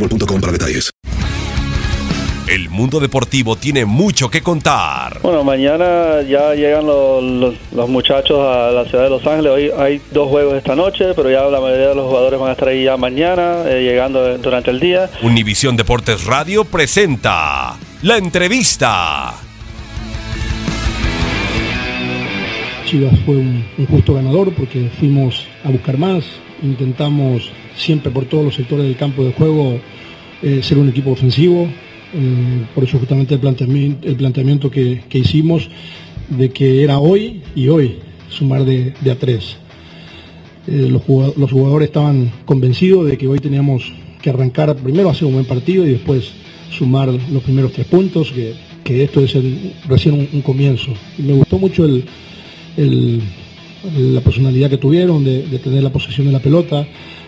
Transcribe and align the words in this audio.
boostmobile.com 0.00 0.40
para 0.40 0.52
detalles. 0.52 0.90
El 2.48 2.68
mundo 2.68 2.98
deportivo 2.98 3.54
tiene 3.54 3.84
mucho 3.84 4.28
que 4.28 4.42
contar. 4.42 5.20
Bueno, 5.22 5.44
mañana 5.44 6.20
ya 6.28 6.52
llegan 6.54 6.84
los, 6.84 7.22
los- 7.22 7.54
los 7.72 7.88
muchachos 7.88 8.38
a 8.40 8.72
la 8.72 8.84
ciudad 8.86 9.04
de 9.04 9.10
Los 9.10 9.24
Ángeles. 9.24 9.52
Hoy 9.52 9.70
hay 9.78 10.00
dos 10.10 10.28
juegos 10.28 10.54
esta 10.56 10.74
noche, 10.74 11.14
pero 11.14 11.30
ya 11.30 11.42
la 11.44 11.60
mayoría 11.60 11.88
de 11.90 11.94
los 11.94 12.06
jugadores 12.08 12.40
van 12.40 12.48
a 12.48 12.52
estar 12.52 12.66
ahí 12.68 12.82
ya 12.84 12.96
mañana, 12.96 13.62
eh, 13.66 13.82
llegando 13.84 14.36
durante 14.38 14.72
el 14.72 14.80
día. 14.80 15.08
Univisión 15.22 15.76
Deportes 15.76 16.24
Radio 16.24 16.64
presenta 16.64 17.76
la 18.02 18.16
entrevista. 18.16 19.34
Chivas 22.86 23.12
fue 23.24 23.36
un, 23.36 23.64
un 23.78 23.86
justo 23.86 24.14
ganador 24.14 24.52
porque 24.54 24.90
fuimos 24.98 25.46
a 25.64 25.68
buscar 25.68 25.96
más, 25.96 26.24
intentamos 26.64 27.52
siempre 27.76 28.10
por 28.10 28.24
todos 28.26 28.44
los 28.44 28.54
sectores 28.54 28.84
del 28.86 28.96
campo 28.96 29.24
de 29.24 29.32
juego 29.32 29.78
eh, 30.42 30.60
ser 30.62 30.78
un 30.78 30.88
equipo 30.88 31.10
ofensivo, 31.10 31.64
eh, 32.14 32.64
por 32.74 32.84
eso 32.84 32.98
justamente 32.98 33.34
el 33.34 33.40
planteamiento, 33.40 34.06
el 34.08 34.16
planteamiento 34.16 34.70
que, 34.70 35.02
que 35.08 35.18
hicimos 35.18 35.68
de 36.28 36.50
que 36.50 36.82
era 36.82 36.98
hoy 36.98 37.40
y 37.54 37.68
hoy 37.68 37.96
sumar 38.28 38.64
de, 38.64 38.92
de 39.00 39.10
a 39.10 39.16
tres. 39.18 39.56
Eh, 40.66 40.88
los, 40.90 41.02
jugado- 41.02 41.34
los 41.36 41.50
jugadores 41.50 41.88
estaban 41.88 42.30
convencidos 42.44 43.06
de 43.08 43.16
que 43.18 43.26
hoy 43.26 43.38
teníamos 43.38 43.82
que 44.22 44.30
arrancar 44.30 44.76
primero 44.76 45.08
hacer 45.10 45.26
un 45.26 45.32
buen 45.34 45.46
partido 45.46 45.86
y 45.86 45.90
después 45.92 46.30
sumar 46.70 47.08
los 47.08 47.42
primeros 47.42 47.72
tres 47.72 47.86
puntos, 47.86 48.30
que, 48.30 48.52
que 48.84 49.02
esto 49.04 49.20
es 49.20 49.34
recién 49.88 50.28
un, 50.32 50.42
comienzo. 50.42 50.92
Me 51.18 51.32
gustó 51.32 51.58
mucho 51.58 51.84
el- 51.84 53.20
la 53.98 54.20
personalidad 54.20 54.68
que 54.70 54.76
tuvieron 54.76 55.24
de, 55.24 55.42
de 55.46 55.58
tener 55.58 55.82
la 55.82 55.90
posesión 55.90 56.26
de 56.26 56.32
la 56.32 56.38
pelota, 56.40 56.86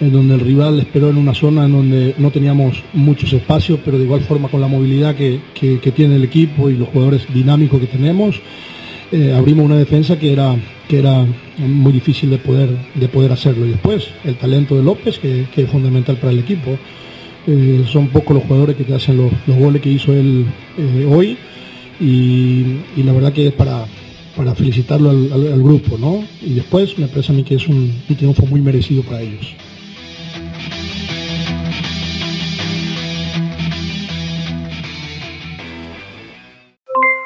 en 0.00 0.12
donde 0.12 0.34
el 0.34 0.40
rival 0.40 0.80
esperó 0.80 1.08
en 1.10 1.16
una 1.16 1.34
zona 1.34 1.64
en 1.66 1.72
donde 1.72 2.14
no 2.18 2.30
teníamos 2.30 2.82
muchos 2.92 3.32
espacios, 3.32 3.78
pero 3.84 3.96
de 3.98 4.04
igual 4.04 4.20
forma 4.22 4.48
con 4.48 4.60
la 4.60 4.66
movilidad 4.66 5.14
que, 5.14 5.40
que- 5.54 5.78
tiene 5.92 6.16
el 6.16 6.24
equipo 6.24 6.68
y 6.68 6.76
los 6.76 6.88
jugadores 6.88 7.26
dinámicos 7.32 7.80
que 7.80 7.86
tenemos, 7.86 8.40
eh, 9.12 9.32
abrimos 9.36 9.64
una 9.66 9.76
defensa 9.78 10.18
que 10.18 10.32
era, 10.32 10.56
que 10.88 10.98
era 10.98 11.24
muy 11.58 11.92
difícil 11.92 12.30
de 12.30 12.38
poder, 12.38 12.70
de 12.94 13.08
poder 13.08 13.30
hacerlo. 13.32 13.64
Y 13.66 13.70
después 13.70 14.08
el 14.24 14.34
talento 14.36 14.76
de 14.76 14.82
López, 14.82 15.18
que, 15.18 15.46
que 15.54 15.62
es 15.62 15.70
fundamental 15.70 16.16
para 16.16 16.32
el 16.32 16.40
equipo. 16.40 16.76
Eh, 17.46 17.84
son 17.92 18.08
pocos 18.08 18.34
los 18.36 18.44
jugadores 18.44 18.74
que 18.74 18.84
te 18.84 18.94
hacen 18.94 19.18
los, 19.18 19.30
los 19.46 19.56
goles 19.58 19.82
que 19.82 19.90
hizo 19.90 20.14
él 20.14 20.46
eh, 20.78 21.04
hoy 21.04 21.36
y, 22.00 23.02
la 23.04 23.12
verdad 23.12 23.32
que 23.34 23.48
es 23.48 23.52
para, 23.52 23.84
para 24.34 24.54
felicitarlo 24.54 25.10
al 25.10 25.62
grupo, 25.62 25.98
¿no? 25.98 26.24
Y 26.42 26.54
después 26.54 26.98
me 26.98 27.06
parece 27.06 27.32
a 27.32 27.34
mí 27.34 27.42
que 27.44 27.56
es 27.56 27.68
un, 27.68 27.92
un 28.08 28.16
triunfo 28.16 28.46
muy 28.46 28.60
merecido 28.62 29.02
para 29.02 29.20
ellos. 29.20 29.54